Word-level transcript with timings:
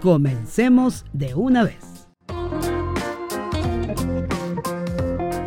comencemos 0.00 1.04
de 1.12 1.34
una 1.34 1.64
vez. 1.64 2.08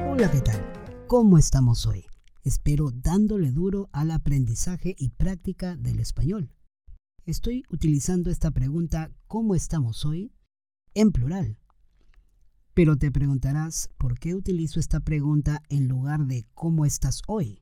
Hola, 0.07 0.31
¿qué 0.31 0.41
tal? 0.41 1.05
¿Cómo 1.07 1.37
estamos 1.37 1.85
hoy? 1.85 2.05
Espero 2.43 2.91
dándole 2.91 3.51
duro 3.51 3.89
al 3.91 4.11
aprendizaje 4.11 4.95
y 4.97 5.09
práctica 5.09 5.75
del 5.75 5.99
español. 5.99 6.51
Estoy 7.25 7.63
utilizando 7.69 8.29
esta 8.31 8.51
pregunta 8.51 9.11
¿cómo 9.27 9.55
estamos 9.55 10.05
hoy? 10.05 10.33
en 10.95 11.11
plural. 11.11 11.57
Pero 12.73 12.97
te 12.97 13.11
preguntarás 13.11 13.89
por 13.97 14.17
qué 14.17 14.33
utilizo 14.33 14.79
esta 14.79 14.99
pregunta 14.99 15.61
en 15.69 15.87
lugar 15.87 16.25
de 16.25 16.47
¿cómo 16.53 16.85
estás 16.85 17.21
hoy? 17.27 17.61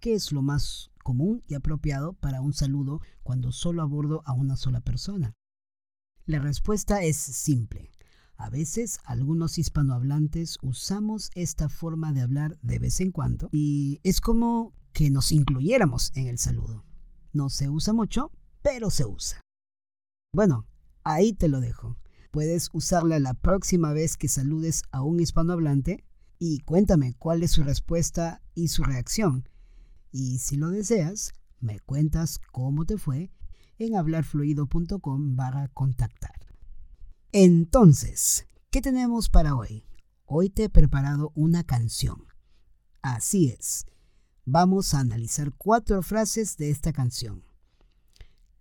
¿Qué 0.00 0.14
es 0.14 0.32
lo 0.32 0.42
más 0.42 0.90
común 1.02 1.42
y 1.46 1.54
apropiado 1.54 2.14
para 2.14 2.40
un 2.40 2.52
saludo 2.52 3.00
cuando 3.22 3.52
solo 3.52 3.82
abordo 3.82 4.22
a 4.26 4.32
una 4.32 4.56
sola 4.56 4.80
persona? 4.80 5.34
La 6.26 6.38
respuesta 6.38 7.02
es 7.02 7.18
simple. 7.18 7.90
A 8.36 8.48
veces 8.48 8.98
algunos 9.04 9.58
hispanohablantes 9.58 10.56
usamos 10.62 11.30
esta 11.34 11.68
forma 11.68 12.14
de 12.14 12.22
hablar 12.22 12.58
de 12.62 12.78
vez 12.78 13.02
en 13.02 13.12
cuando 13.12 13.50
y 13.52 14.00
es 14.04 14.22
como 14.22 14.72
que 14.94 15.10
nos 15.10 15.32
incluyéramos 15.32 16.12
en 16.14 16.28
el 16.28 16.38
saludo. 16.38 16.82
No 17.34 17.50
se 17.50 17.68
usa 17.68 17.92
mucho, 17.92 18.32
pero 18.62 18.88
se 18.88 19.04
usa. 19.04 19.42
Bueno, 20.32 20.66
ahí 21.02 21.34
te 21.34 21.48
lo 21.48 21.60
dejo. 21.60 21.98
Puedes 22.30 22.70
usarla 22.72 23.18
la 23.18 23.34
próxima 23.34 23.92
vez 23.92 24.16
que 24.16 24.28
saludes 24.28 24.82
a 24.92 25.02
un 25.02 25.20
hispanohablante 25.20 26.06
y 26.38 26.60
cuéntame 26.60 27.12
cuál 27.18 27.42
es 27.42 27.50
su 27.50 27.64
respuesta 27.64 28.40
y 28.54 28.68
su 28.68 28.82
reacción. 28.82 29.46
Y 30.10 30.38
si 30.38 30.56
lo 30.56 30.70
deseas, 30.70 31.34
me 31.60 31.80
cuentas 31.80 32.40
cómo 32.50 32.86
te 32.86 32.96
fue 32.96 33.30
en 33.78 33.96
hablarfluido.com 33.96 35.36
barra 35.36 35.68
contactar. 35.68 36.34
Entonces, 37.32 38.46
¿qué 38.70 38.80
tenemos 38.80 39.28
para 39.28 39.56
hoy? 39.56 39.84
Hoy 40.24 40.50
te 40.50 40.64
he 40.64 40.68
preparado 40.68 41.32
una 41.34 41.64
canción. 41.64 42.24
Así 43.02 43.48
es. 43.48 43.86
Vamos 44.46 44.94
a 44.94 45.00
analizar 45.00 45.52
cuatro 45.52 46.02
frases 46.02 46.56
de 46.56 46.70
esta 46.70 46.92
canción. 46.92 47.44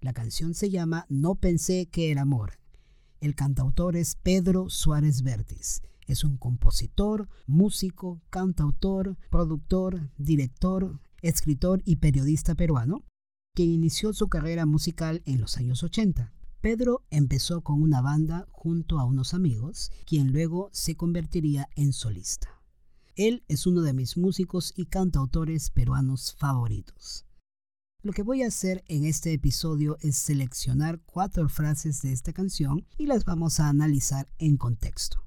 La 0.02 0.14
canción 0.14 0.54
se 0.54 0.70
llama 0.70 1.06
No 1.08 1.36
pensé 1.36 1.88
que 1.88 2.12
era 2.12 2.24
amor. 2.24 2.60
El 3.22 3.36
cantautor 3.36 3.96
es 3.96 4.16
Pedro 4.16 4.70
Suárez 4.70 5.22
Vértiz. 5.22 5.82
Es 6.08 6.26
un 6.26 6.38
compositor, 6.38 7.30
músico, 7.48 8.22
cantautor, 8.30 9.18
productor, 9.30 10.12
director, 10.18 11.00
escritor 11.22 11.82
y 11.86 11.98
periodista 11.98 12.56
peruano, 12.56 13.06
quien 13.54 13.70
inició 13.70 14.14
su 14.14 14.30
carrera 14.30 14.66
musical 14.66 15.22
en 15.26 15.40
los 15.40 15.58
años 15.58 15.84
80. 15.84 16.34
Pedro 16.62 17.04
empezó 17.12 17.62
con 17.62 17.82
una 17.82 18.02
banda 18.02 18.48
junto 18.52 19.00
a 19.00 19.06
unos 19.06 19.34
amigos, 19.34 19.92
quien 20.06 20.32
luego 20.32 20.70
se 20.72 20.96
convertiría 20.96 21.70
en 21.76 21.94
solista. 21.94 22.62
Él 23.16 23.44
es 23.48 23.68
uno 23.68 23.82
de 23.82 23.94
mis 23.94 24.18
músicos 24.18 24.74
y 24.76 24.88
cantautores 24.88 25.70
peruanos 25.70 26.34
favoritos. 26.34 27.26
Lo 28.02 28.12
que 28.12 28.24
voy 28.24 28.42
a 28.42 28.48
hacer 28.48 28.84
en 28.88 29.06
este 29.06 29.34
episodio 29.34 29.98
es 30.02 30.18
seleccionar 30.18 31.02
cuatro 31.06 31.48
frases 31.48 32.02
de 32.02 32.12
esta 32.12 32.34
canción 32.34 32.88
y 32.98 33.06
las 33.06 33.24
vamos 33.24 33.60
a 33.60 33.70
analizar 33.70 34.28
en 34.40 34.58
contexto. 34.58 35.24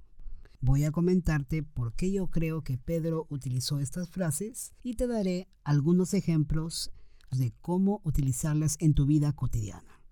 Voy 0.61 0.85
a 0.85 0.91
comentarte 0.91 1.63
por 1.63 1.95
qué 1.95 2.11
yo 2.11 2.27
creo 2.27 2.63
que 2.63 2.77
Pedro 2.77 3.27
utilizó 3.31 3.79
estas 3.79 4.09
frases 4.09 4.73
y 4.83 4.95
te 4.95 5.07
daré 5.07 5.49
algunos 5.63 6.13
ejemplos 6.13 6.91
de 7.31 7.53
cómo 7.61 8.01
utilizarlas 8.05 8.77
en 8.81 8.95
tu 8.95 9.07
vida 9.07 9.33
cotidiana. 9.33 10.03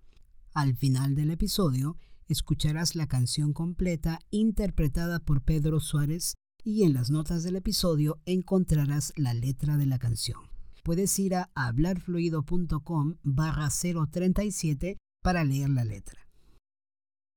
Al 0.53 0.77
final 0.77 1.15
del 1.15 1.31
episodio, 1.31 1.97
escucharás 2.29 2.95
la 2.95 3.07
canción 3.07 3.53
completa 3.53 4.21
interpretada 4.31 5.19
por 5.21 5.43
Pedro 5.43 5.81
Suárez 5.81 6.35
y 6.63 6.85
en 6.85 6.95
las 6.95 7.11
notas 7.11 7.43
del 7.43 7.57
episodio 7.57 8.21
encontrarás 8.25 9.13
la 9.17 9.35
letra 9.35 9.77
de 9.77 9.87
la 9.87 9.99
canción. 9.99 10.41
Puedes 10.83 11.19
ir 11.19 11.35
a 11.35 11.51
hablarfluido.com 11.55 13.17
barra 13.23 13.69
037 13.71 14.99
para 15.23 15.45
leer 15.45 15.71
la 15.71 15.85
letra. 15.85 16.29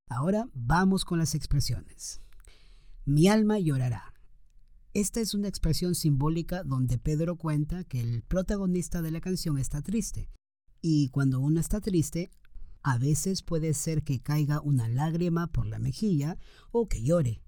Ahora 0.10 0.48
vamos 0.54 1.06
con 1.06 1.20
las 1.20 1.36
expresiones. 1.36 2.22
Mi 3.06 3.28
alma 3.28 3.60
llorará. 3.60 4.14
Esta 4.98 5.22
es 5.22 5.36
una 5.36 5.48
expresión 5.48 5.94
simbólica 5.94 6.64
donde 6.64 6.98
Pedro 6.98 7.36
cuenta 7.36 7.84
que 7.84 8.02
el 8.02 8.24
protagonista 8.24 9.04
de 9.04 9.12
la 9.12 9.22
canción 9.22 9.60
está 9.60 9.84
triste. 9.84 10.32
Y 10.82 11.10
cuando 11.10 11.40
uno 11.40 11.60
está 11.60 11.80
triste, 11.82 12.32
a 12.82 12.98
veces 12.98 13.44
puede 13.44 13.76
ser 13.76 14.02
que 14.02 14.22
caiga 14.22 14.60
una 14.60 14.88
lágrima 14.88 15.52
por 15.52 15.68
la 15.68 15.78
mejilla 15.78 16.40
o 16.72 16.88
que 16.88 17.04
llore. 17.04 17.44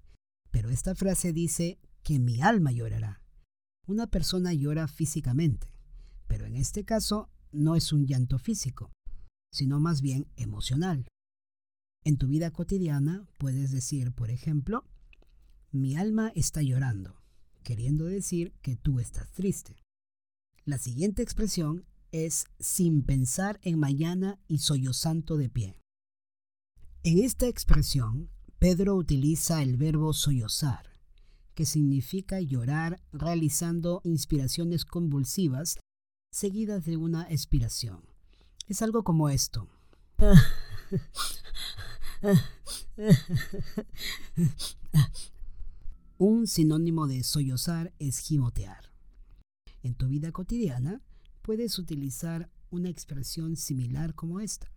Pero 0.52 0.70
esta 0.70 0.94
frase 0.94 1.32
dice 1.32 1.80
que 2.04 2.20
mi 2.20 2.40
alma 2.40 2.70
llorará. 2.70 3.20
Una 3.88 4.06
persona 4.06 4.54
llora 4.54 4.86
físicamente, 4.86 5.74
pero 6.28 6.46
en 6.46 6.54
este 6.54 6.84
caso 6.84 7.30
no 7.50 7.74
es 7.74 7.92
un 7.92 8.06
llanto 8.06 8.38
físico, 8.38 8.92
sino 9.52 9.80
más 9.80 10.02
bien 10.02 10.28
emocional. 10.36 11.08
En 12.04 12.16
tu 12.16 12.28
vida 12.28 12.52
cotidiana 12.52 13.26
puedes 13.38 13.72
decir, 13.72 14.12
por 14.12 14.30
ejemplo, 14.30 14.84
mi 15.72 15.96
alma 15.96 16.30
está 16.36 16.62
llorando, 16.62 17.19
queriendo 17.60 18.04
decir 18.04 18.52
que 18.62 18.76
tú 18.76 19.00
estás 19.00 19.30
triste. 19.32 19.76
La 20.64 20.78
siguiente 20.78 21.22
expresión 21.22 21.84
es 22.12 22.46
sin 22.58 23.02
pensar 23.02 23.60
en 23.62 23.78
mañana 23.78 24.38
y 24.48 24.58
sollozando 24.58 25.36
de 25.36 25.48
pie. 25.48 25.76
En 27.02 27.18
esta 27.18 27.46
expresión, 27.46 28.30
Pedro 28.58 28.96
utiliza 28.96 29.62
el 29.62 29.76
verbo 29.76 30.12
sollozar, 30.12 30.90
que 31.54 31.64
significa 31.64 32.40
llorar 32.40 33.00
realizando 33.12 34.02
inspiraciones 34.04 34.84
convulsivas 34.84 35.78
seguidas 36.30 36.84
de 36.84 36.96
una 36.96 37.22
expiración. 37.30 38.04
Es 38.68 38.82
algo 38.82 39.02
como 39.02 39.30
esto. 39.30 39.68
Un 46.22 46.46
sinónimo 46.46 47.06
de 47.06 47.22
sollozar 47.22 47.94
es 47.98 48.18
gimotear. 48.18 48.92
En 49.82 49.94
tu 49.94 50.06
vida 50.06 50.32
cotidiana 50.32 51.00
puedes 51.40 51.78
utilizar 51.78 52.50
una 52.68 52.90
expresión 52.90 53.56
similar 53.56 54.14
como 54.14 54.38
esta. 54.40 54.70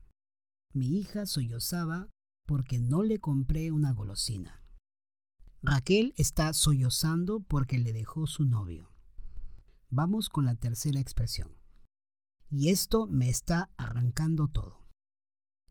Mi 0.74 0.98
hija 0.98 1.26
sollozaba 1.26 2.08
porque 2.48 2.80
no 2.80 3.04
le 3.04 3.20
compré 3.20 3.74
una 3.74 3.92
golosina. 3.92 4.64
Raquel 5.62 6.14
está 6.16 6.54
sollozando 6.54 7.42
porque 7.42 7.78
le 7.78 7.92
dejó 7.92 8.26
su 8.26 8.46
novio. 8.46 8.94
Vamos 9.90 10.30
con 10.30 10.46
la 10.46 10.56
tercera 10.56 11.02
expresión. 11.02 11.58
Y 12.52 12.70
esto 12.70 13.06
me 13.06 13.28
está 13.28 13.70
arrancando 13.76 14.48
todo. 14.48 14.88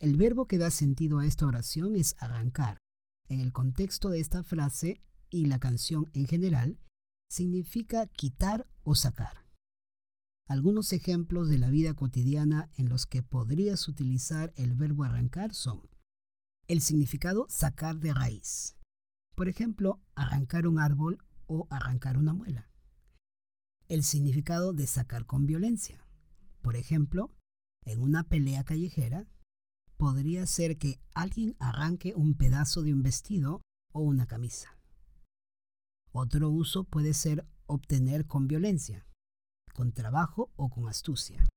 El 0.00 0.16
verbo 0.16 0.46
que 0.46 0.58
da 0.58 0.70
sentido 0.70 1.20
a 1.20 1.26
esta 1.26 1.46
oración 1.46 1.96
es 1.96 2.14
arrancar. 2.18 2.76
En 3.30 3.40
el 3.40 3.54
contexto 3.54 4.10
de 4.10 4.20
esta 4.20 4.42
frase 4.42 5.00
y 5.32 5.46
la 5.46 5.58
canción 5.58 6.10
en 6.12 6.26
general 6.26 6.78
significa 7.28 8.06
quitar 8.06 8.68
o 8.84 8.94
sacar. 8.94 9.46
Algunos 10.46 10.92
ejemplos 10.92 11.48
de 11.48 11.58
la 11.58 11.70
vida 11.70 11.94
cotidiana 11.94 12.70
en 12.76 12.88
los 12.88 13.06
que 13.06 13.22
podrías 13.22 13.88
utilizar 13.88 14.52
el 14.56 14.74
verbo 14.74 15.04
arrancar 15.04 15.54
son 15.54 15.88
el 16.68 16.80
significado 16.80 17.46
sacar 17.48 17.98
de 17.98 18.12
raíz. 18.12 18.76
Por 19.34 19.48
ejemplo, 19.48 20.00
arrancar 20.14 20.66
un 20.66 20.78
árbol 20.78 21.24
o 21.46 21.66
arrancar 21.70 22.18
una 22.18 22.34
muela. 22.34 22.70
El 23.88 24.04
significado 24.04 24.72
de 24.72 24.86
sacar 24.86 25.26
con 25.26 25.46
violencia. 25.46 26.06
Por 26.60 26.76
ejemplo, 26.76 27.34
en 27.84 28.00
una 28.00 28.24
pelea 28.24 28.64
callejera, 28.64 29.26
podría 29.96 30.46
ser 30.46 30.78
que 30.78 31.00
alguien 31.14 31.56
arranque 31.58 32.14
un 32.14 32.34
pedazo 32.34 32.82
de 32.82 32.92
un 32.92 33.02
vestido 33.02 33.62
o 33.92 34.00
una 34.00 34.26
camisa. 34.26 34.81
Otro 36.12 36.50
uso 36.50 36.84
puede 36.84 37.14
ser 37.14 37.46
obtener 37.66 38.26
con 38.26 38.46
violencia, 38.46 39.06
con 39.74 39.92
trabajo 39.92 40.50
o 40.56 40.68
con 40.68 40.88
astucia. 40.88 41.48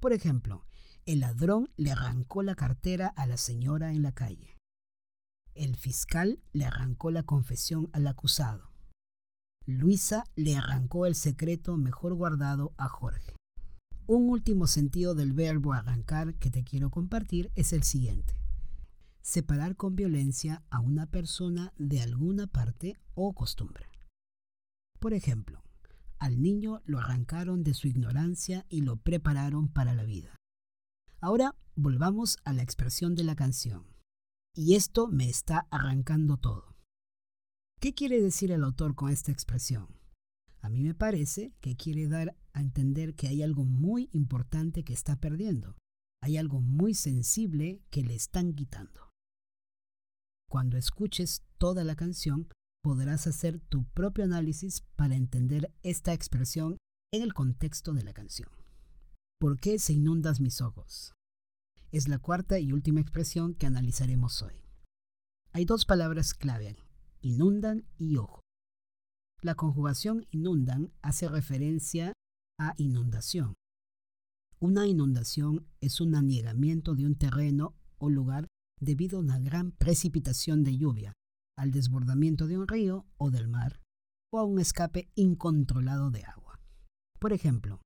Por 0.00 0.14
ejemplo, 0.14 0.64
el 1.04 1.20
ladrón 1.20 1.68
le 1.76 1.92
arrancó 1.92 2.42
la 2.42 2.54
cartera 2.54 3.08
a 3.08 3.26
la 3.26 3.36
señora 3.36 3.92
en 3.92 4.02
la 4.02 4.12
calle. 4.12 4.56
El 5.54 5.76
fiscal 5.76 6.42
le 6.52 6.64
arrancó 6.64 7.10
la 7.10 7.24
confesión 7.24 7.90
al 7.92 8.06
acusado. 8.06 8.72
Luisa 9.66 10.24
le 10.34 10.56
arrancó 10.56 11.06
el 11.06 11.14
secreto 11.14 11.76
mejor 11.76 12.14
guardado 12.14 12.72
a 12.78 12.88
Jorge. 12.88 13.36
Un 14.06 14.30
último 14.30 14.66
sentido 14.66 15.14
del 15.14 15.34
verbo 15.34 15.72
arrancar 15.72 16.34
que 16.36 16.50
te 16.50 16.64
quiero 16.64 16.90
compartir 16.90 17.52
es 17.54 17.72
el 17.72 17.82
siguiente. 17.82 18.41
Separar 19.22 19.76
con 19.76 19.94
violencia 19.94 20.62
a 20.68 20.80
una 20.80 21.06
persona 21.06 21.72
de 21.78 22.00
alguna 22.00 22.46
parte 22.46 22.96
o 23.14 23.32
costumbre. 23.32 23.86
Por 24.98 25.14
ejemplo, 25.14 25.62
al 26.18 26.40
niño 26.40 26.82
lo 26.84 26.98
arrancaron 26.98 27.62
de 27.62 27.74
su 27.74 27.88
ignorancia 27.88 28.66
y 28.68 28.82
lo 28.82 28.96
prepararon 28.96 29.68
para 29.68 29.94
la 29.94 30.04
vida. 30.04 30.36
Ahora 31.20 31.56
volvamos 31.76 32.38
a 32.44 32.52
la 32.52 32.62
expresión 32.62 33.14
de 33.14 33.24
la 33.24 33.36
canción. 33.36 33.86
Y 34.54 34.74
esto 34.74 35.08
me 35.08 35.28
está 35.28 35.66
arrancando 35.70 36.36
todo. 36.36 36.76
¿Qué 37.80 37.94
quiere 37.94 38.20
decir 38.20 38.52
el 38.52 38.62
autor 38.64 38.94
con 38.94 39.10
esta 39.10 39.32
expresión? 39.32 39.88
A 40.60 40.68
mí 40.68 40.82
me 40.82 40.94
parece 40.94 41.52
que 41.60 41.76
quiere 41.76 42.06
dar 42.06 42.36
a 42.52 42.60
entender 42.60 43.14
que 43.14 43.28
hay 43.28 43.42
algo 43.42 43.64
muy 43.64 44.08
importante 44.12 44.84
que 44.84 44.92
está 44.92 45.16
perdiendo. 45.16 45.76
Hay 46.20 46.36
algo 46.36 46.60
muy 46.60 46.94
sensible 46.94 47.82
que 47.90 48.02
le 48.02 48.14
están 48.14 48.52
quitando. 48.52 49.11
Cuando 50.52 50.76
escuches 50.76 51.46
toda 51.56 51.82
la 51.82 51.96
canción, 51.96 52.46
podrás 52.82 53.26
hacer 53.26 53.58
tu 53.70 53.84
propio 53.84 54.24
análisis 54.24 54.82
para 54.96 55.14
entender 55.14 55.72
esta 55.82 56.12
expresión 56.12 56.76
en 57.10 57.22
el 57.22 57.32
contexto 57.32 57.94
de 57.94 58.02
la 58.02 58.12
canción. 58.12 58.50
¿Por 59.40 59.58
qué 59.58 59.78
se 59.78 59.94
inundas 59.94 60.42
mis 60.42 60.60
ojos? 60.60 61.14
Es 61.90 62.06
la 62.06 62.18
cuarta 62.18 62.58
y 62.58 62.70
última 62.70 63.00
expresión 63.00 63.54
que 63.54 63.64
analizaremos 63.64 64.42
hoy. 64.42 64.52
Hay 65.52 65.64
dos 65.64 65.86
palabras 65.86 66.34
clave, 66.34 66.76
inundan 67.22 67.86
y 67.96 68.18
ojo. 68.18 68.42
La 69.40 69.54
conjugación 69.54 70.26
inundan 70.32 70.92
hace 71.00 71.30
referencia 71.30 72.12
a 72.58 72.74
inundación. 72.76 73.54
Una 74.60 74.86
inundación 74.86 75.66
es 75.80 76.02
un 76.02 76.14
anegamiento 76.14 76.94
de 76.94 77.06
un 77.06 77.14
terreno 77.14 77.74
o 77.96 78.10
lugar 78.10 78.48
debido 78.82 79.18
a 79.18 79.20
una 79.20 79.38
gran 79.38 79.70
precipitación 79.70 80.64
de 80.64 80.76
lluvia, 80.76 81.12
al 81.56 81.70
desbordamiento 81.70 82.48
de 82.48 82.58
un 82.58 82.66
río 82.66 83.06
o 83.16 83.30
del 83.30 83.46
mar, 83.46 83.80
o 84.32 84.40
a 84.40 84.44
un 84.44 84.58
escape 84.58 85.08
incontrolado 85.14 86.10
de 86.10 86.24
agua. 86.24 86.58
Por 87.20 87.32
ejemplo, 87.32 87.80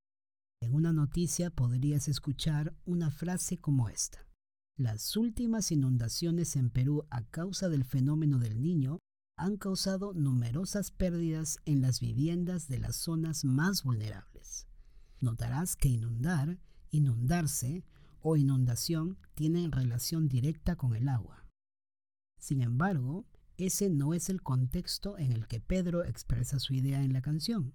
en 0.63 0.75
una 0.75 0.95
noticia 0.95 1.51
podrías 1.51 2.09
escuchar 2.09 2.75
una 2.87 3.11
frase 3.11 3.59
como 3.59 3.91
esta. 3.91 4.27
Las 4.79 5.17
últimas 5.17 5.71
inundaciones 5.71 6.57
en 6.57 6.71
Perú 6.71 7.05
a 7.11 7.25
causa 7.25 7.69
del 7.69 7.85
fenómeno 7.85 8.39
del 8.39 8.63
niño 8.63 8.99
han 9.39 9.59
causado 9.59 10.15
numerosas 10.15 10.93
pérdidas 10.93 11.59
en 11.67 11.83
las 11.83 12.01
viviendas 12.01 12.69
de 12.69 12.79
las 12.79 12.97
zonas 12.97 13.45
más 13.45 13.83
vulnerables. 13.83 14.67
Notarás 15.21 15.77
que 15.77 15.89
inundar, 15.89 16.59
inundarse 16.91 17.85
o 18.27 18.37
inundación 18.37 19.19
tienen 19.35 19.73
relación 19.73 20.29
directa 20.29 20.77
con 20.77 20.97
el 20.97 21.09
agua. 21.09 21.47
Sin 22.41 22.61
embargo, 22.61 23.25
ese 23.57 23.89
no 23.89 24.15
es 24.15 24.29
el 24.29 24.43
contexto 24.43 25.19
en 25.19 25.33
el 25.33 25.47
que 25.47 25.61
Pedro 25.61 26.05
expresa 26.05 26.59
su 26.59 26.75
idea 26.75 27.03
en 27.03 27.13
la 27.13 27.23
canción 27.23 27.75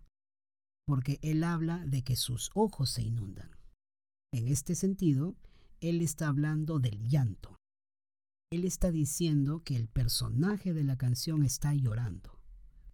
porque 0.92 1.20
él 1.22 1.46
habla 1.46 1.86
de 1.86 2.04
que 2.04 2.18
sus 2.18 2.50
ojos 2.54 2.90
se 2.90 3.02
inundan. 3.02 3.50
En 4.34 4.50
este 4.50 4.76
sentido, 4.76 5.38
él 5.80 6.02
está 6.02 6.28
hablando 6.28 6.80
del 6.80 7.08
llanto. 7.08 7.56
Él 8.52 8.66
está 8.66 8.92
diciendo 8.92 9.64
que 9.64 9.78
el 9.78 9.88
personaje 9.88 10.74
de 10.74 10.84
la 10.84 10.98
canción 10.98 11.44
está 11.44 11.74
llorando. 11.74 12.42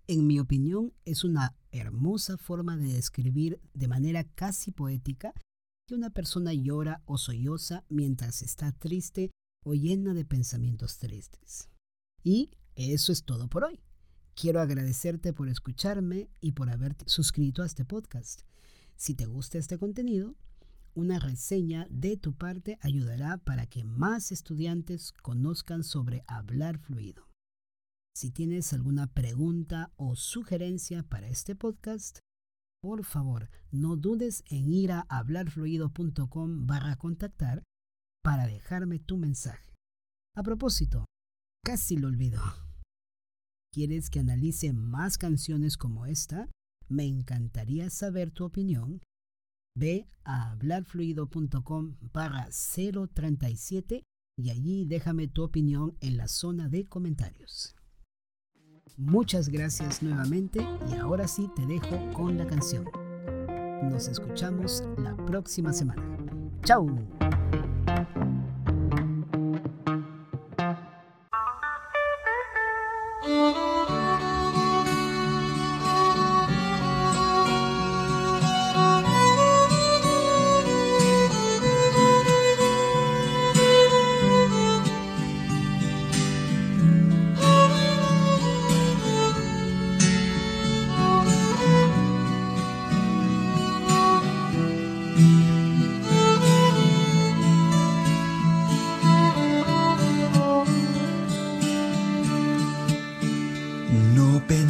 En 0.05 0.27
mi 0.27 0.39
opinión, 0.39 0.93
es 1.05 1.23
una 1.23 1.57
hermosa 1.71 2.37
forma 2.37 2.77
de 2.77 2.93
describir 2.93 3.59
de 3.73 3.87
manera 3.87 4.23
casi 4.23 4.71
poética 4.71 5.33
que 5.87 5.95
una 5.95 6.09
persona 6.09 6.53
llora 6.53 7.01
o 7.05 7.17
solloza 7.17 7.85
mientras 7.87 8.41
está 8.41 8.73
triste 8.73 9.31
o 9.63 9.73
llena 9.73 10.13
de 10.13 10.25
pensamientos 10.25 10.97
tristes. 10.97 11.69
Y 12.23 12.51
eso 12.75 13.13
es 13.13 13.23
todo 13.23 13.47
por 13.47 13.63
hoy. 13.63 13.79
Quiero 14.35 14.59
agradecerte 14.59 15.31
por 15.31 15.47
escucharme 15.47 16.29
y 16.41 16.51
por 16.51 16.69
haberte 16.69 17.05
suscrito 17.07 17.63
a 17.63 17.65
este 17.65 17.85
podcast. 17.85 18.41
Si 18.97 19.15
te 19.15 19.25
gusta 19.25 19.57
este 19.57 19.77
contenido, 19.77 20.35
una 20.93 21.19
reseña 21.19 21.87
de 21.89 22.17
tu 22.17 22.33
parte 22.33 22.77
ayudará 22.81 23.37
para 23.37 23.65
que 23.65 23.85
más 23.85 24.31
estudiantes 24.31 25.13
conozcan 25.23 25.83
sobre 25.83 26.23
hablar 26.27 26.79
fluido. 26.79 27.29
Si 28.13 28.31
tienes 28.31 28.73
alguna 28.73 29.07
pregunta 29.07 29.93
o 29.95 30.15
sugerencia 30.15 31.03
para 31.03 31.29
este 31.29 31.55
podcast, 31.55 32.19
por 32.87 33.03
favor, 33.03 33.49
no 33.69 33.97
dudes 33.97 34.45
en 34.49 34.71
ir 34.71 34.93
a 34.93 35.01
hablarfluido.com 35.09 36.65
barra 36.65 36.95
contactar 36.95 37.61
para 38.23 38.47
dejarme 38.47 38.97
tu 38.97 39.17
mensaje. 39.17 39.75
A 40.37 40.41
propósito, 40.41 41.03
casi 41.65 41.97
lo 41.97 42.07
olvido 42.07 42.41
quieres 43.77 44.09
que 44.09 44.21
analice 44.21 44.73
más 44.73 45.19
canciones 45.19 45.77
como 45.77 46.07
esta, 46.07 46.49
me 46.89 47.05
encantaría 47.05 47.91
saber 47.91 48.31
tu 48.31 48.43
opinión. 48.43 49.01
Ve 49.75 50.07
a 50.23 50.49
hablarfluido.com 50.49 51.97
barra 52.11 52.47
037 52.49 54.03
y 54.39 54.49
allí 54.49 54.85
déjame 54.85 55.27
tu 55.27 55.43
opinión 55.43 55.95
en 55.99 56.17
la 56.17 56.27
zona 56.27 56.69
de 56.69 56.87
comentarios. 56.87 57.76
Muchas 58.97 59.49
gracias 59.49 60.01
nuevamente 60.01 60.59
y 60.91 60.95
ahora 60.95 61.27
sí 61.27 61.51
te 61.55 61.65
dejo 61.67 61.99
con 62.13 62.35
la 62.35 62.47
canción. 62.47 62.89
Nos 63.83 64.07
escuchamos 64.07 64.83
la 64.97 65.15
próxima 65.15 65.71
semana. 65.71 66.03
¡Chao! 66.63 66.87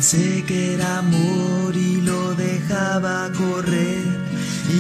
Pensé 0.10 0.42
que 0.48 0.76
era 0.76 1.00
amor 1.00 1.76
y 1.76 2.00
lo 2.00 2.34
dejaba 2.34 3.30
correr. 3.34 4.06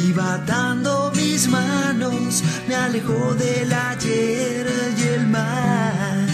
Iba 0.07 0.37
dando 0.47 1.11
mis 1.17 1.49
manos, 1.49 2.41
me 2.65 2.75
alejó 2.75 3.35
del 3.35 3.73
ayer 3.73 4.65
y 4.97 5.01
el 5.01 5.27
mar. 5.27 6.27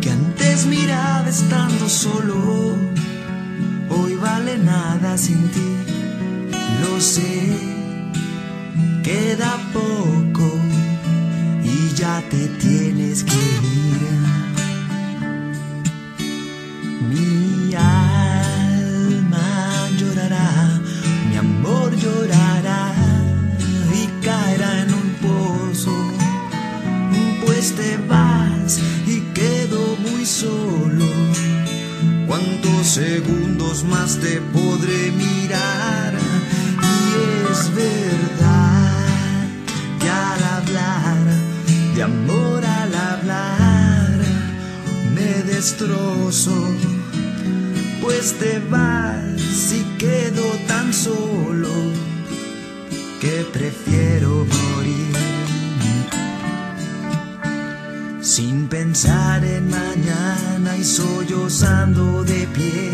Que 0.00 0.10
antes 0.10 0.64
miraba 0.64 1.28
estando 1.28 1.86
solo, 1.86 2.74
hoy 3.90 4.14
vale 4.14 4.56
nada 4.56 5.18
sin 5.18 5.50
ti. 5.50 5.76
Lo 6.80 6.98
sé, 6.98 7.58
queda 9.04 9.58
poco 9.74 10.50
y 11.62 11.94
ya 11.94 12.22
te 12.30 12.48
tienes 12.58 13.22
que 13.24 13.34
ir. 13.34 13.69
Pues 48.02 48.34
te 48.38 48.58
vas 48.68 49.72
y 49.72 49.82
quedo 49.96 50.44
tan 50.66 50.92
solo 50.92 51.70
que 53.18 53.46
prefiero 53.50 54.44
morir. 54.44 55.16
Sin 58.20 58.68
pensar 58.68 59.42
en 59.42 59.70
mañana 59.70 60.76
y 60.76 60.84
sollozando 60.84 62.24
de 62.24 62.46
pie, 62.48 62.90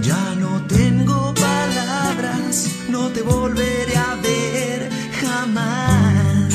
ya 0.00 0.34
no 0.36 0.62
tengo 0.62 1.34
palabras, 1.34 2.66
no 2.88 3.08
te 3.10 3.20
volveré 3.20 3.96
a 3.96 4.14
ver 4.22 4.90
jamás. 5.20 6.54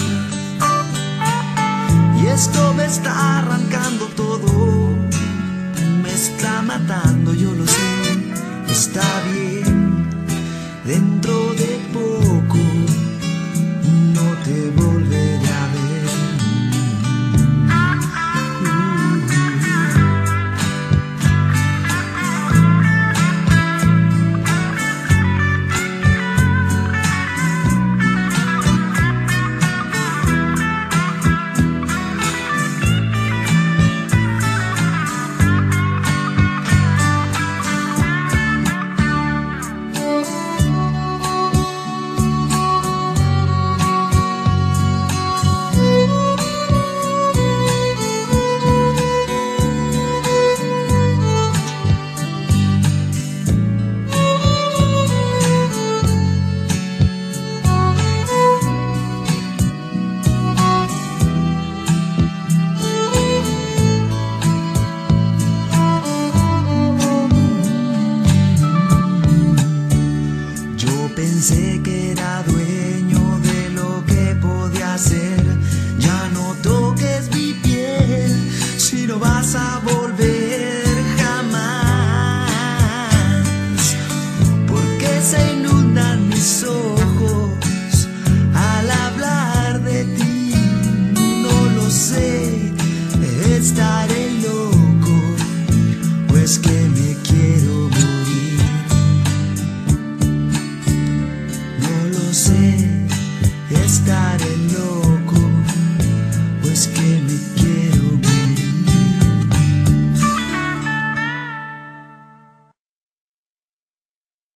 Y 2.20 2.26
esto 2.26 2.74
me 2.74 2.86
está 2.86 3.40
arrancando 3.40 4.08
todo, 4.16 4.67
matando, 6.80 7.34
yo 7.34 7.52
lo 7.54 7.66
sé, 7.66 8.70
está 8.70 9.02
bien 9.32 9.57